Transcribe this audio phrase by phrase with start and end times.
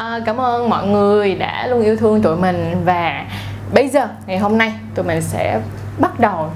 [0.00, 2.76] À, cảm ơn mọi người đã luôn yêu thương tụi mình.
[2.84, 3.24] Và
[3.74, 5.60] bây giờ ngày hôm nay tụi mình sẽ
[5.98, 6.50] bắt đầu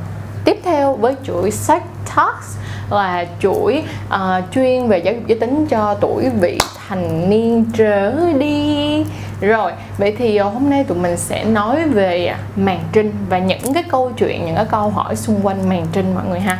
[0.44, 1.82] tiếp theo với chuỗi Sex
[2.16, 2.58] Talks
[2.90, 3.82] là chuỗi
[4.14, 9.04] uh, chuyên về giáo dục giới tính cho tuổi vị thành niên trở đi.
[9.40, 13.74] Rồi vậy thì ờ, hôm nay tụi mình sẽ nói về màn trinh và những
[13.74, 16.58] cái câu chuyện những cái câu hỏi xung quanh màn trinh mọi người ha.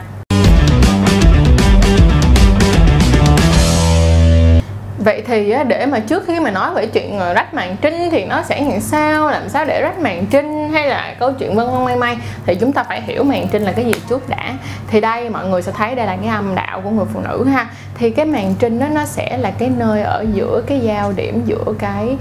[5.04, 8.24] Vậy thì để mà trước khi mà nói về chuyện ờ, rách màn trinh thì
[8.24, 9.30] nó sẽ như sao?
[9.30, 10.68] Làm sao để rách màn trinh?
[10.72, 13.62] Hay là câu chuyện vân vân may may thì chúng ta phải hiểu màn trinh
[13.62, 14.54] là cái gì trước đã.
[14.88, 17.44] Thì đây, mọi người sẽ thấy đây là cái âm đạo của người phụ nữ
[17.44, 17.66] ha.
[17.94, 21.42] Thì cái màn trinh đó, nó sẽ là cái nơi ở giữa cái giao điểm
[21.46, 22.16] giữa cái,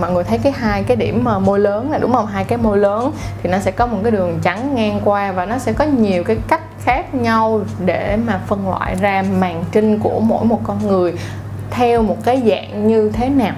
[0.00, 2.26] mọi người thấy cái hai cái điểm ờ, môi lớn là đúng không?
[2.26, 3.12] Hai cái môi lớn.
[3.42, 6.24] Thì nó sẽ có một cái đường trắng ngang qua và nó sẽ có nhiều
[6.24, 10.88] cái cách khác nhau để mà phân loại ra màn trinh của mỗi một con
[10.88, 11.14] người
[11.76, 13.54] theo một cái dạng như thế nào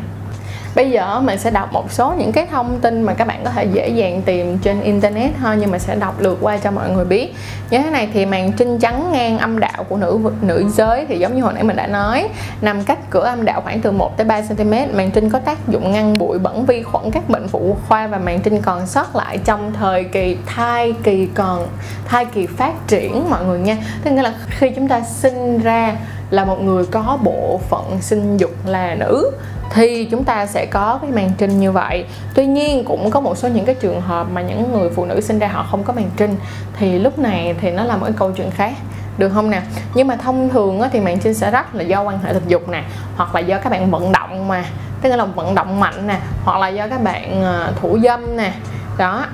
[0.77, 3.51] bây giờ mình sẽ đọc một số những cái thông tin mà các bạn có
[3.51, 6.91] thể dễ dàng tìm trên internet thôi, nhưng mà sẽ đọc lượt qua cho mọi
[6.91, 7.35] người biết.
[7.71, 11.19] Như thế này thì màn trinh trắng ngang âm đạo của nữ nữ giới thì
[11.19, 12.29] giống như hồi nãy mình đã nói,
[12.61, 15.69] nằm cách cửa âm đạo khoảng từ 1 tới 3 cm màn trinh có tác
[15.69, 19.17] dụng ngăn bụi bẩn vi khuẩn các bệnh phụ khoa và màn trinh còn sót
[19.17, 21.67] lại trong thời kỳ thai kỳ còn,
[22.05, 23.77] thai kỳ phát triển mọi người nha.
[24.05, 25.97] Tức nghĩa là khi chúng ta sinh ra
[26.31, 29.31] là một người có bộ phận sinh dục là nữ
[29.71, 32.05] thì chúng ta sẽ có cái màn trinh như vậy.
[32.35, 35.21] Tuy nhiên cũng có một số những cái trường hợp mà những người phụ nữ
[35.21, 36.37] sinh ra họ không có màn trinh
[36.79, 38.73] thì lúc này thì nó là một cái câu chuyện khác.
[39.19, 39.63] Được không nè?
[39.95, 42.69] Nhưng mà thông thường thì màn trinh sẽ rách là do quan hệ tình dục
[42.69, 42.83] nè,
[43.17, 44.65] hoặc là do các bạn vận động mà,
[45.03, 48.53] tức là vận động mạnh nè, hoặc là do các bạn ờ, thủ dâm nè.
[48.99, 49.27] Đó.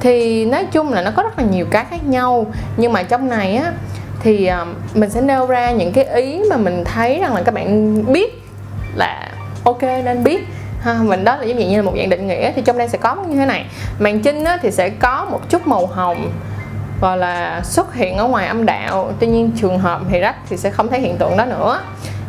[0.00, 2.46] Thì nói chung là nó có rất là nhiều cái khác nhau.
[2.76, 3.72] Nhưng mà trong này á
[4.20, 7.54] thì ờ, mình sẽ nêu ra những cái ý mà mình thấy rằng là các
[7.54, 8.42] bạn biết
[8.94, 9.28] là
[9.66, 10.46] ok nên biết.
[10.80, 12.98] Ha mình đó là giống như là một dạng định nghĩa thì trong đây sẽ
[12.98, 13.66] có như thế này.
[13.98, 16.30] Màn trinh á, thì sẽ có một chút màu hồng
[17.00, 19.12] gọi là xuất hiện ở ngoài âm đạo.
[19.20, 21.80] Tuy nhiên trường hợp thì rách thì sẽ không thấy hiện tượng đó nữa.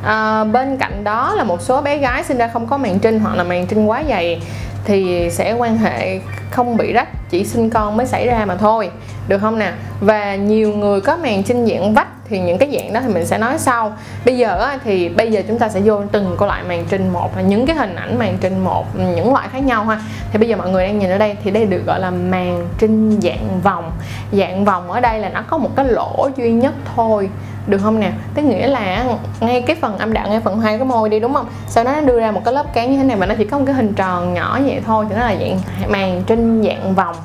[0.04, 3.20] À, bên cạnh đó là một số bé gái sinh ra không có màn trinh
[3.20, 4.42] hoặc là màn trinh quá dày
[4.86, 6.20] thì sẽ quan hệ
[6.52, 8.90] không bị rách chỉ sinh con mới xảy ra mà thôi.
[9.28, 9.72] Được không nè?
[10.02, 13.26] Và nhiều người có màn trinh dạng vách thì những cái dạng đó thì mình
[13.26, 13.94] sẽ nói sau.
[14.26, 17.36] Bây giờ thì bây giờ chúng ta sẽ vô từng cái loại màn trình một
[17.36, 20.02] là những cái hình ảnh màn trình một ừ, những loại khác nhau ha.
[20.32, 22.68] Thì bây giờ mọi người đang nhìn ở đây thì đây được gọi là màn
[22.78, 23.92] trình dạng vòng.
[24.32, 27.30] Dạng vòng ở đây là nó có một cái lỗ duy nhất thôi,
[27.68, 28.12] được không nè?
[28.34, 29.06] Tức nghĩa là
[29.40, 31.46] ngay cái phần âm đạo, ngay phần hai cái môi đi, đúng không?
[31.68, 33.46] Sau đó nó đưa ra một cái lớp cán như thế này mà nó chỉ
[33.46, 36.96] có một cái hình tròn nhỏ vậy thôi, thì nó là dạng màn trinh dạng
[36.96, 37.16] vòng.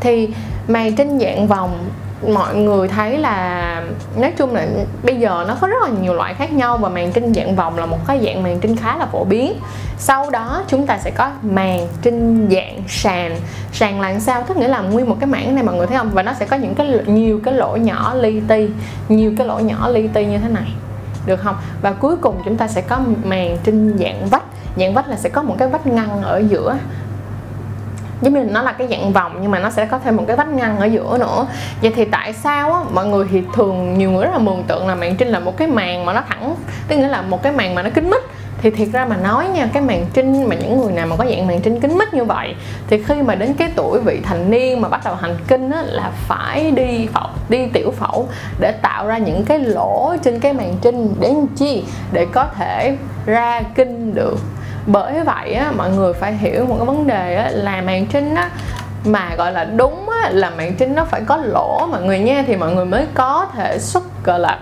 [0.00, 0.28] Thì
[0.68, 1.78] màn trinh dạng vòng
[2.22, 3.82] mọi người thấy là
[4.16, 4.66] nói chung là
[5.02, 7.78] bây giờ nó có rất là nhiều loại khác nhau và màn trinh dạng vòng
[7.78, 9.52] là một cái dạng màn trinh khá là phổ biến.
[9.98, 13.36] Sau đó chúng ta sẽ có màn trinh dạng sàn.
[13.72, 14.42] Sàn là sao?
[14.42, 16.10] Tức nghĩa là nguyên một cái mảng này mọi người thấy không?
[16.10, 18.68] Và nó sẽ có những cái nhiều cái lỗ nhỏ li ti.
[19.08, 20.72] Nhiều cái lỗ nhỏ li ti như thế này.
[21.26, 21.56] Được không?
[21.82, 24.44] Và cuối cùng chúng ta sẽ có màn trinh dạng vách.
[24.76, 26.76] Dạng vách là sẽ có một cái vách ngăn ở giữa
[28.22, 30.36] giống như nó là cái dạng vòng nhưng mà nó sẽ có thêm một cái
[30.36, 31.46] vách ngăn ở giữa nữa.
[31.82, 34.88] Vậy thì tại sao á mọi người thì thường nhiều người rất là mường tượng
[34.88, 36.54] là màn trinh là một cái màn mà nó thẳng
[36.88, 38.22] tức nghĩa là một cái màn mà nó kín mít.
[38.62, 41.24] Thì thiệt ra mà nói nha cái màn trinh mà những người nào mà có
[41.24, 42.54] dạng màn trinh kín mít như vậy
[42.88, 45.82] thì khi mà đến cái tuổi vị thành niên mà bắt đầu hành kinh á,
[45.86, 48.28] là phải đi phẫu đi tiểu phẫu
[48.60, 51.84] để tạo ra những cái lỗ trên cái màn trinh để chi?
[52.12, 52.96] Để có thể
[53.26, 54.38] ra kinh được
[54.86, 58.34] bởi vậy á, mọi người phải hiểu một cái vấn đề á, là màn trinh
[58.34, 58.50] á,
[59.04, 61.86] mà gọi là đúng á, là màn trinh nó phải có lỗ.
[61.90, 64.58] Mọi người nha thì mọi người mới có thể xuất gọi là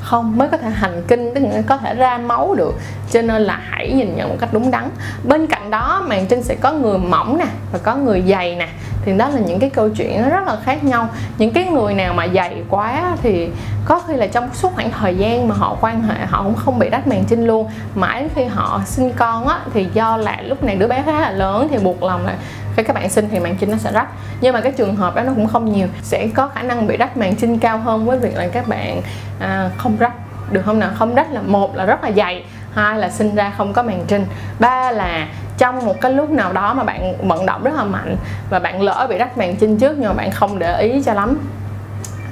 [0.00, 2.74] không mới có thể hành kinh tức là có thể ra máu được.
[3.10, 4.90] Cho nên là hãy nhìn nhận một cách đúng đắn.
[5.24, 8.68] Bên cạnh đó màn trinh sẽ có người mỏng nè và có người dày nè
[9.04, 11.08] thì đó là những cái câu chuyện nó rất là khác nhau.
[11.38, 13.48] Những cái người nào mà dày quá thì
[13.84, 16.78] có khi là trong suốt khoảng thời gian mà họ quan hệ họ cũng không
[16.78, 17.68] bị rách màn trinh luôn.
[17.94, 21.30] Mãi khi họ sinh con á thì do là lúc này đứa bé khá là
[21.30, 22.34] lớn thì buộc lòng là
[22.76, 24.08] khi các bạn sinh thì màn trinh nó sẽ rách.
[24.40, 25.86] Nhưng mà cái trường hợp đó nó cũng không nhiều.
[26.02, 29.02] Sẽ có khả năng bị rách màn trinh cao hơn với việc là các bạn
[29.40, 30.12] à, không rách.
[30.50, 30.90] Được không nào?
[30.94, 34.04] Không rách là một là rất là dày hai là sinh ra không có màng
[34.08, 34.26] trinh.
[34.58, 35.28] Ba là
[35.58, 38.16] trong một cái lúc nào đó mà bạn vận động rất là mạnh
[38.50, 41.14] và bạn lỡ bị rách màng trinh trước nhưng mà bạn không để ý cho
[41.14, 41.38] lắm.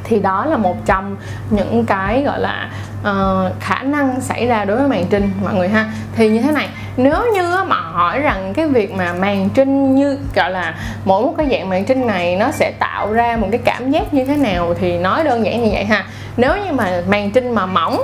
[0.04, 1.16] Thì đó là một trong
[1.50, 5.68] những cái gọi là uh, khả năng xảy ra đối với màng trinh mọi người
[5.68, 5.90] ha.
[6.16, 10.18] Thì như thế này nếu như mà hỏi rằng cái việc mà màng trinh như
[10.34, 10.74] gọi là
[11.04, 14.14] mỗi một cái dạng màng trinh này nó sẽ tạo ra một cái cảm giác
[14.14, 16.04] như thế nào thì nói đơn giản như vậy ha.
[16.36, 18.00] Nếu như mà màng trinh mà mỏng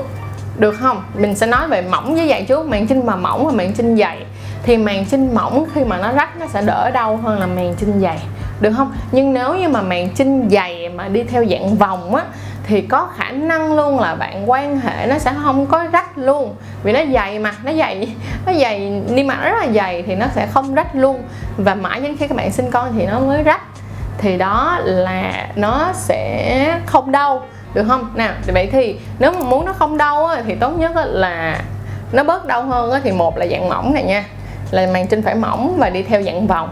[0.59, 1.03] được không?
[1.15, 2.67] Mình sẽ nói về mỏng với dày trước.
[2.67, 4.19] Màn trinh mà mỏng và màn trinh dày.
[4.63, 7.75] Thì màng trinh mỏng khi mà nó rách nó sẽ đỡ đau hơn là màng
[7.79, 8.19] trinh dày.
[8.61, 8.93] Được không?
[9.13, 12.25] Nhưng nếu như mà màng trinh dày mà đi theo dạng vòng á,
[12.67, 16.55] thì có khả năng luôn là bạn quan hệ nó sẽ không có rách luôn.
[16.83, 18.15] Vì nó dày mà, nó dày
[18.47, 21.23] nó dày niêm mạc rất là dày thì nó sẽ không rách luôn.
[21.57, 23.63] Và mãi đến khi các bạn sinh con thì nó mới rách.
[24.19, 27.43] Thì đó là nó sẽ không đau
[27.75, 28.11] được không?
[28.15, 31.61] Nào vậy thì nếu mà muốn nó không đau á, thì tốt nhất là
[32.13, 34.25] nó bớt đau hơn á, thì một là dạng mỏng này nha.
[34.71, 36.69] Là màng trinh phải mỏng và đi theo dạng vòng.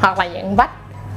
[0.00, 0.70] Hoặc là dạng vách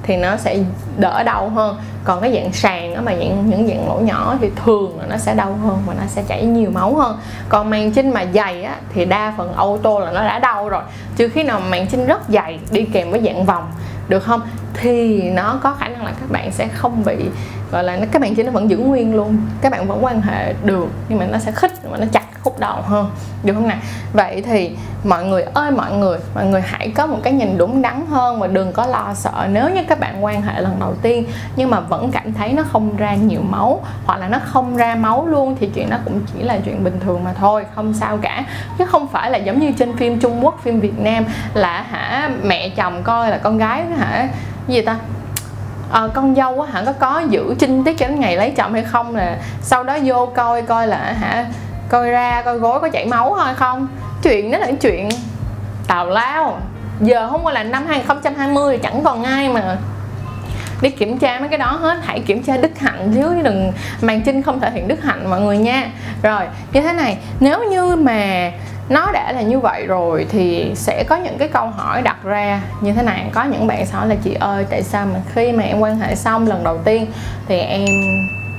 [0.04, 0.58] thì nó sẽ
[0.98, 1.78] đỡ đau hơn.
[2.04, 5.18] Còn cái dạng sàn đó mà dạng những dạng lỗ nhỏ thì thường là nó
[5.18, 7.18] sẽ đau hơn và nó sẽ chảy nhiều máu hơn.
[7.50, 10.82] Còn màng trinh mà dày á thì đa phần auto là nó đã đau rồi.
[11.18, 13.72] Trừ khi nào màng trinh rất dày đi kèm với dạng vòng
[14.10, 14.42] được không?
[14.74, 17.16] Thì nó có khả năng là các bạn sẽ không bị,
[17.72, 19.38] gọi là các bạn chỉ nó vẫn giữ nguyên luôn.
[19.62, 22.60] Các bạn vẫn quan hệ được, nhưng mà nó sẽ khích mà nó chặt khúc
[22.60, 23.12] đầu hơn
[23.44, 23.78] được không nào
[24.14, 24.72] vậy thì
[25.04, 28.40] mọi người ơi mọi người mọi người hãy có một cái nhìn đúng đắn hơn
[28.40, 31.26] và đừng có lo sợ nếu như các bạn quan hệ lần đầu tiên
[31.56, 34.96] nhưng mà vẫn cảm thấy nó không ra nhiều máu hoặc là nó không ra
[34.96, 38.18] máu luôn thì chuyện đó cũng chỉ là chuyện bình thường mà thôi không sao
[38.22, 38.44] cả.
[38.78, 42.30] Chứ không phải là giống như trên phim Trung Quốc phim Việt Nam là hả
[42.44, 44.28] mẹ chồng coi là con gái hả
[44.68, 44.98] gì ta?
[45.92, 48.74] À, con dâu á hả có có giữ trinh tiết cho đến ngày lấy chồng
[48.74, 51.46] hay không là sau đó vô coi coi là hả
[51.90, 53.88] coi ra coi gối có chảy máu hay không?
[54.24, 55.10] Chuyện đó là chuyện
[55.88, 56.58] tào lao.
[57.00, 59.78] Giờ không qua là năm 2020 chẳng còn ai mà
[60.82, 61.98] đi kiểm tra mấy cái đó hết.
[62.04, 63.72] Hãy kiểm tra đức hạnh chứ đừng,
[64.02, 65.92] màn trinh không thể hiện đức hạnh mọi người nha.
[66.22, 66.42] Rồi,
[66.74, 68.52] như thế này, nếu như mà
[68.90, 72.62] nó đã là như vậy rồi thì sẽ có những cái câu hỏi đặt ra
[72.82, 73.26] như thế này.
[73.34, 76.16] Có những bạn hỏi là, chị ơi, tại sao mà khi mà em quan hệ
[76.16, 77.06] xong lần đầu tiên
[77.48, 77.86] thì em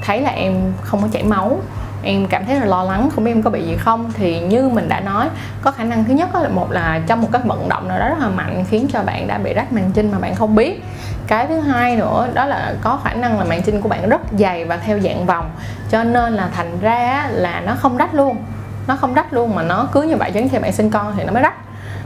[0.03, 1.59] thấy là em không có chảy máu?
[2.03, 4.13] Em cảm thấy là lo lắng không biết em có bị gì không.
[4.15, 5.29] Thì như mình đã nói
[5.63, 8.09] có khả năng thứ nhất là một là trong một cái vận động nào đó
[8.09, 10.85] rất là mạnh khiến cho bạn đã bị rách màng trinh mà bạn không biết.
[11.27, 14.21] Cái thứ hai nữa đó là có khả năng là màng trinh của bạn rất
[14.39, 15.51] dày và theo dạng vòng.
[15.91, 18.37] Cho nên là thành ra là nó không rách luôn.
[18.87, 21.15] Nó không rách luôn mà nó cứ như vậy cho đến khi bạn sinh con
[21.17, 21.55] thì nó mới rách.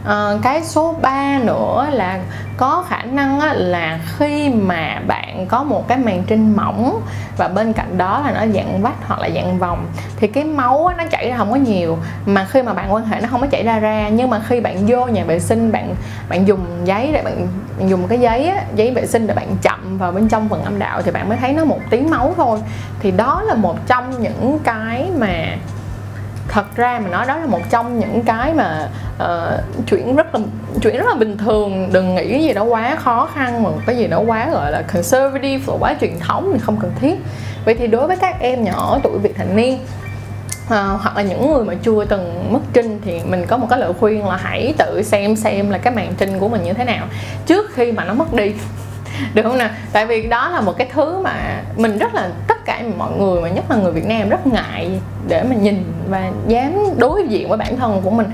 [0.07, 2.19] À, cái số 3 nữa là
[2.57, 5.14] có khả năng là khi mà bạn
[5.49, 7.01] có một cái màng trinh mỏng
[7.37, 9.87] và bên cạnh đó là nó dạng vách hoặc là dạng vòng
[10.17, 11.99] thì cái máu nó chảy ra không có nhiều.
[12.27, 14.61] Mà khi mà bạn quan hệ nó không có chảy ra ra nhưng mà khi
[14.61, 15.95] bạn vô nhà vệ sinh bạn
[16.29, 17.49] bạn dùng giấy để bạn,
[17.79, 20.65] bạn dùng cái giấy á, giấy vệ sinh để bạn chậm vào bên trong phần
[20.65, 22.59] âm đạo thì bạn mới thấy nó một tí máu thôi.
[23.01, 25.57] Thì đó là một trong những cái mà
[26.49, 30.41] thật ra mà nói đó là một trong những cái mà uh, chuyện rất là
[30.83, 31.93] chuyện rất là bình thường.
[31.93, 34.83] Đừng nghĩ cái gì đó quá khó khăn mà cái gì đó quá gọi là
[34.83, 37.15] conservative và quá truyền thống thì không cần thiết.
[37.65, 39.79] Vậy thì đối với các em nhỏ tuổi vị thành niên
[40.69, 43.79] À, hoặc là những người mà chưa từng mất trinh thì mình có một cái
[43.79, 46.85] lời khuyên là hãy tự xem xem là cái màn trinh của mình như thế
[46.85, 47.07] nào
[47.47, 48.53] trước khi mà nó mất đi.
[49.35, 49.69] Được không nào?
[49.93, 52.31] Tại vì đó là một cái thứ mà mình rất là
[52.67, 55.85] tất cả mọi người mà nhất là người Việt Nam rất ngại để mà nhìn
[56.09, 58.27] và dám đối diện với bản thân của mình.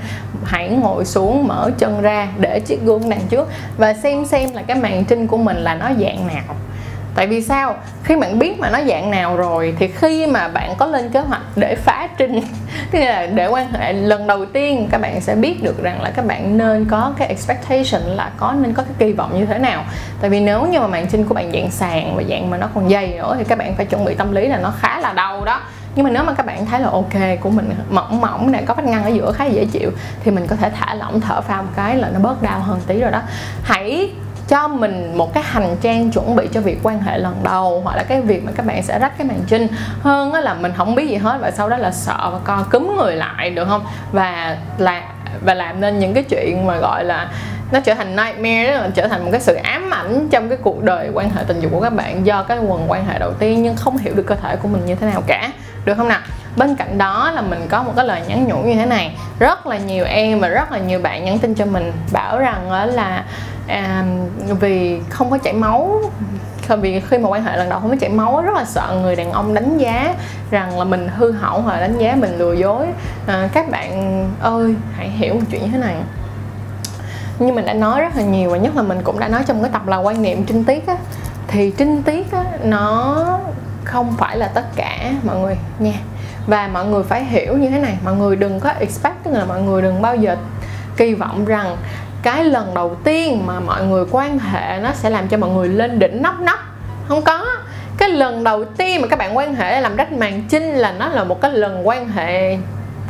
[0.43, 4.61] Hãy ngồi xuống, mở chân ra, để chiếc gương đằng trước và xem xem là
[4.61, 6.55] cái màn trinh của mình là nó dạng nào
[7.15, 7.75] tại vì sao?
[8.03, 11.19] Khi bạn biết mà nó dạng nào rồi thì khi mà bạn có lên kế
[11.19, 12.41] hoạch để phá trinh,
[12.91, 16.11] tức là để quan hệ, lần đầu tiên các bạn sẽ biết được rằng là
[16.15, 19.57] các bạn nên có cái expectation là có nên có cái kỳ vọng như thế
[19.57, 19.83] nào.
[20.21, 22.67] Tại vì nếu như mà màn trinh của bạn dạng sàn và dạng mà nó
[22.75, 25.13] còn dày nữa thì các bạn phải chuẩn bị tâm lý là nó khá là
[25.13, 25.61] đau đó.
[25.95, 28.73] Nhưng mà nếu mà các bạn thấy là, ok, của mình mỏng mỏng này có
[28.73, 29.91] vách ngăn ở giữa khá dễ chịu,
[30.23, 32.79] thì mình có thể thả lỏng, thở phào một cái là nó bớt đau hơn
[32.87, 33.21] tí rồi đó.
[33.63, 34.09] Hãy
[34.51, 37.95] cho mình một cái hành trang chuẩn bị cho việc quan hệ lần đầu hoặc
[37.95, 39.67] là cái việc mà các bạn sẽ rách cái màn trinh
[40.01, 42.97] hơn là mình không biết gì hết và sau đó là sợ và co cúm
[42.97, 43.85] người lại được không?
[44.11, 45.03] Và là
[45.45, 47.31] và làm nên những cái chuyện mà gọi là
[47.71, 50.83] nó trở thành nightmare đó, trở thành một cái sự ám ảnh trong cái cuộc
[50.83, 53.63] đời quan hệ tình dục của các bạn do cái quần quan hệ đầu tiên
[53.63, 55.49] nhưng không hiểu được cơ thể của mình như thế nào cả.
[55.85, 56.19] Được không nào?
[56.55, 59.15] Bên cạnh đó là mình có một cái lời nhắn nhủ như thế này.
[59.39, 62.71] Rất là nhiều em và rất là nhiều bạn nhắn tin cho mình bảo rằng
[62.71, 63.23] là
[63.71, 64.05] à,
[64.59, 66.01] vì không có chảy máu.
[66.81, 69.15] Vì khi mà quan hệ lần đầu không có chảy máu rất là sợ người
[69.15, 70.15] đàn ông đánh giá
[70.51, 72.87] rằng là mình hư hỏng hoặc đánh giá mình lừa dối.
[73.27, 75.95] À, các bạn ơi hãy hiểu một chuyện như thế này.
[77.39, 79.61] Như mình đã nói rất là nhiều và nhất là mình cũng đã nói trong
[79.61, 80.95] cái tập là quan niệm trinh tiết á
[81.47, 83.25] thì trinh tiết á nó
[83.83, 85.93] không phải là tất cả mọi người nha.
[86.47, 89.45] Và mọi người phải hiểu như thế này mọi người đừng có expect tức là
[89.45, 90.37] mọi người đừng bao giờ
[90.97, 91.77] kỳ vọng rằng
[92.23, 95.67] cái lần đầu tiên mà mọi người quan hệ nó sẽ làm cho mọi người
[95.67, 96.59] lên đỉnh nóc nóc.
[97.07, 97.45] Không có.
[97.97, 101.07] Cái lần đầu tiên mà các bạn quan hệ làm rách màng chinh là nó
[101.07, 102.57] là một cái lần quan hệ,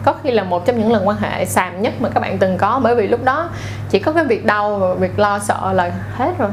[0.03, 2.57] có khi là một trong những lần quan hệ xàm nhất mà các bạn từng
[2.57, 2.79] có.
[2.83, 3.49] Bởi vì lúc đó
[3.89, 6.49] chỉ có cái việc đau và việc lo sợ là hết rồi,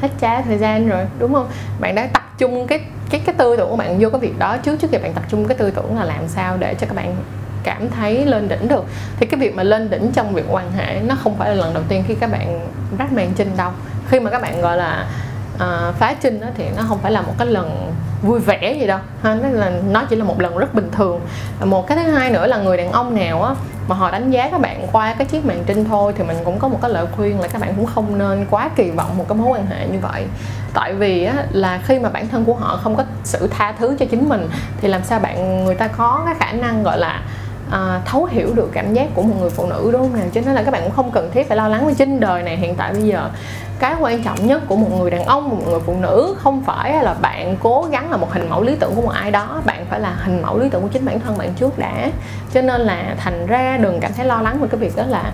[0.00, 1.46] hết trá thời gian rồi, đúng không?
[1.80, 4.56] Bạn đã tập trung cái cái cái tư tưởng của bạn vô cái việc đó
[4.56, 6.94] trước trước khi bạn tập trung cái tư tưởng là làm sao để cho các
[6.96, 7.16] bạn
[7.66, 8.84] cảm thấy lên đỉnh được.
[9.20, 11.74] Thì cái việc mà lên đỉnh trong việc quan hệ nó không phải là lần
[11.74, 12.60] đầu tiên khi các bạn
[12.98, 13.70] rách màn trinh đâu.
[14.08, 15.06] Khi mà các bạn gọi là
[15.54, 17.92] uh, phá trinh đó thì nó không phải là một cái lần
[18.22, 18.98] vui vẻ gì đâu.
[19.22, 21.20] Ha nó là nó chỉ là một lần rất bình thường.
[21.64, 23.54] Một cái thứ hai nữa là người đàn ông nào á
[23.88, 26.58] mà họ đánh giá các bạn qua cái chiếc màn trinh thôi thì mình cũng
[26.58, 29.24] có một cái lời khuyên là các bạn cũng không nên quá kỳ vọng một
[29.28, 30.24] cái mối quan hệ như vậy.
[30.74, 33.96] Tại vì á, là khi mà bản thân của họ không có sự tha thứ
[33.98, 34.48] cho chính mình
[34.80, 37.20] thì làm sao bạn người ta có cái khả năng gọi là
[37.70, 40.26] à, thấu hiểu được cảm giác của một người phụ nữ đúng không nào?
[40.34, 42.42] Cho nên là các bạn cũng không cần thiết phải lo lắng với trên đời
[42.42, 42.56] này.
[42.56, 43.30] Hiện tại bây giờ
[43.78, 47.02] cái quan trọng nhất của một người đàn ông một người phụ nữ không phải
[47.02, 49.86] là bạn cố gắng là một hình mẫu lý tưởng của một ai đó bạn
[49.90, 52.10] phải là hình mẫu lý tưởng của chính bản thân bạn trước đã.
[52.54, 55.32] Cho nên là thành ra đừng cảm thấy lo lắng về cái việc đó là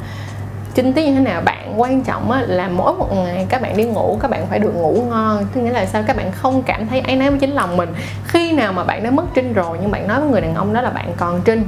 [0.75, 1.43] chinh tiết như thế nào.
[1.45, 4.75] Bạn quan trọng là mỗi một ngày các bạn đi ngủ các bạn phải được
[4.75, 5.47] ngủ ngon.
[5.55, 6.03] Tức nghĩa là sao?
[6.07, 7.95] Các bạn không cảm thấy áy náy với chính lòng mình.
[8.25, 10.73] Khi nào mà bạn đã mất trinh rồi nhưng bạn nói với người đàn ông
[10.73, 11.65] đó là bạn còn trinh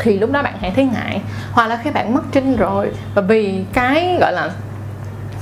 [0.00, 1.20] thì lúc đó bạn hãy thấy ngại.
[1.52, 4.50] Hoặc là khi bạn mất trinh rồi, và vì cái, gọi là,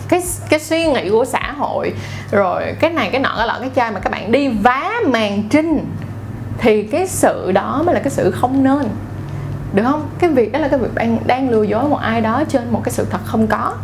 [0.09, 1.93] cái cái suy nghĩ của xã hội,
[2.31, 5.43] rồi cái này, cái nọ, cái lọ, cái chai mà các bạn đi vá màn
[5.51, 5.85] trinh,
[6.59, 8.89] thì cái sự đó mới là cái sự không nên.
[9.73, 10.09] Được không?
[10.19, 12.81] Cái việc đó là cái việc đang đang lừa dối một ai đó trên một
[12.85, 13.75] cái sự thật không có.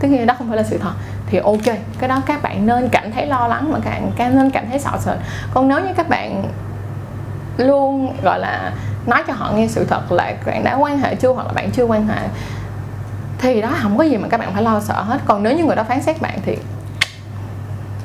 [0.00, 0.92] Tức nghĩa đó không phải là sự thật.
[1.26, 1.64] Thì ok,
[1.98, 4.78] cái đó các bạn nên cảm thấy lo lắng mà các bạn nên cảm thấy
[4.78, 5.16] sợ sệt.
[5.54, 6.44] Còn nếu như các bạn
[7.56, 8.72] luôn, gọi là
[9.06, 11.70] nói cho họ nghe sự thật là bạn đã quan hệ chưa hoặc là bạn
[11.70, 12.28] chưa quan hệ.
[13.38, 15.20] Thì đó không có gì mà các bạn phải lo sợ hết.
[15.24, 16.56] Còn nếu như người đó phán xét bạn thì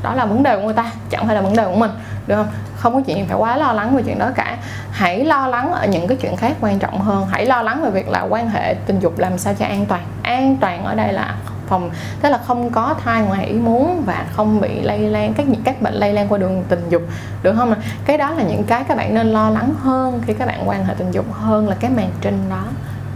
[0.04, 1.92] đó là vấn đề của người ta, chẳng phải là vấn đề của mình,
[2.28, 2.48] được không?
[2.78, 4.58] Không có chuyện phải quá lo lắng về chuyện đó cả.
[4.92, 7.28] Hãy lo lắng ở những cái chuyện khác quan trọng hơn.
[7.30, 10.02] Hãy lo lắng về việc là quan hệ tình dục làm sao cho an toàn.
[10.24, 11.36] An toàn ở đây là
[11.68, 11.92] phòng.
[12.22, 15.82] Tức là không có thai ngoài ý muốn và không bị lây lan, các các
[15.82, 17.02] bệnh lây lan qua đường tình dục,
[17.44, 17.74] được không
[18.06, 20.86] cái đó là những cái các bạn nên lo lắng hơn khi các bạn quan
[20.86, 22.64] hệ tình dục hơn là cái màn trinh đó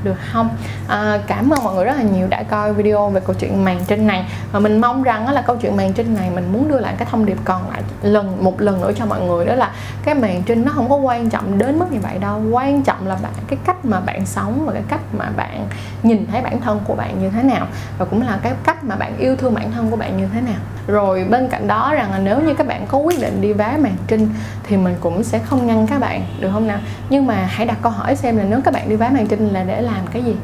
[0.04, 0.50] được không?
[0.88, 3.80] À, cảm ơn mọi người rất là nhiều đã coi video về câu chuyện màn
[3.88, 4.26] trinh này.
[4.52, 7.08] Và mình mong rằng là câu chuyện màn trinh này mình muốn đưa lại cái
[7.12, 9.72] thông điệp còn lại lần một lần nữa cho mọi người đó là
[10.04, 12.42] cái màn trinh nó không có quan trọng đến mức như vậy đâu.
[12.52, 15.68] Quan trọng là bạn cái cách mà bạn sống và cái cách mà bạn
[16.04, 17.68] nhìn thấy bản thân của bạn như thế nào.
[17.98, 20.42] Và cũng là cái cách mà bạn yêu thương bản thân của bạn như thế
[20.42, 23.54] nào rồi bên cạnh đó rằng là nếu như các bạn có quyết định đi
[23.54, 24.30] vá màn trinh
[24.64, 26.80] thì mình cũng sẽ không ngăn các bạn, được không nào?
[27.10, 29.48] Nhưng mà hãy đặt câu hỏi xem là nếu các bạn đi vá màn trinh
[29.48, 30.36] là để làm cái gì?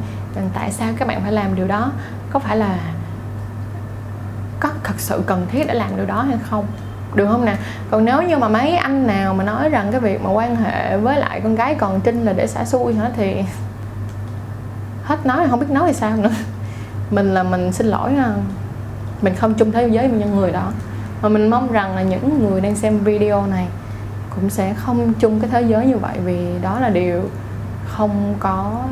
[0.54, 1.92] Tại sao các bạn phải làm điều đó?
[2.30, 2.80] Có phải là
[4.60, 6.66] có thật sự cần thiết để làm điều đó hay không?
[7.16, 7.56] Được không nè
[7.92, 10.98] còn nếu như mà mấy anh nào mà nói rằng cái việc mà quan hệ
[10.98, 13.44] với lại con gái còn trinh là để xả xui hả thì
[15.04, 16.32] hết nói, không biết nói thì sao nữa.
[17.12, 18.34] Mình là mình xin lỗi nha
[19.22, 20.72] mình không chung thế giới với những người đó.
[21.22, 23.68] Mà mình mong rằng là những người đang xem video này
[24.36, 27.22] cũng sẽ không chung cái thế giới như vậy vì đó là điều
[27.88, 28.84] không có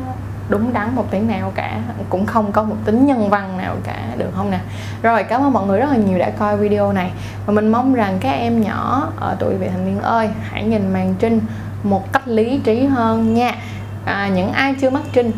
[0.48, 3.96] đúng đắn một tiếng nào cả cũng không có một tính nhân văn nào cả
[4.16, 4.60] được không nè?
[5.02, 7.10] Rồi cảm ơn mọi người rất là nhiều đã coi video này.
[7.46, 10.92] Và mình mong rằng các em nhỏ ở tuổi vị thành niên ơi hãy nhìn
[10.92, 11.40] màn trinh
[11.82, 13.54] một cách lý trí hơn nha.
[14.04, 15.32] À, những ai chưa mắc trinh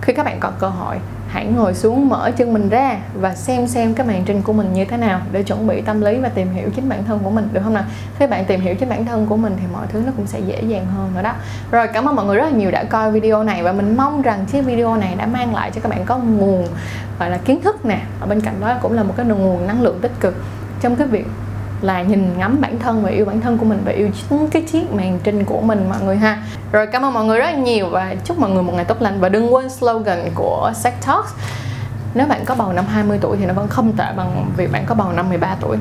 [0.00, 0.96] khi các bạn còn cơ hội
[1.36, 4.72] hãy ngồi xuống, mở chân mình ra và xem xem cái màn trình của mình
[4.72, 7.30] như thế nào để chuẩn bị tâm lý và tìm hiểu chính bản thân của
[7.30, 7.84] mình, được không nào?
[8.18, 10.40] Khi bạn tìm hiểu chính bản thân của mình thì mọi thứ nó cũng sẽ
[10.40, 11.32] dễ dàng hơn nữa đó.
[11.70, 14.22] Rồi, cảm ơn mọi người rất là nhiều đã coi video này và mình mong
[14.22, 16.66] rằng chiếc video này đã mang lại cho các bạn có nguồn,
[17.18, 18.00] gọi là, kiến thức nè.
[18.20, 20.34] Ở bên cạnh đó cũng là một cái nguồn năng lượng tích cực
[20.80, 21.26] trong cái việc
[21.82, 24.62] là nhìn ngắm bản thân và yêu bản thân của mình và yêu chính cái
[24.62, 26.42] chiếc màn trình của mình mọi người ha.
[26.72, 29.02] Rồi, cảm ơn mọi người rất là nhiều và chúc mọi người một ngày tốt
[29.02, 29.20] lành.
[29.20, 31.32] Và đừng quên slogan của Sex Talks,
[32.14, 34.84] nếu bạn có bầu năm 20 tuổi thì nó vẫn không tệ bằng việc bạn
[34.86, 35.76] có bầu năm 13 tuổi.